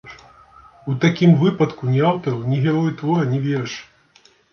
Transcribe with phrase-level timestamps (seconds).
[0.91, 3.77] У такім выпадку ні аўтару, ні герою твора не верыш.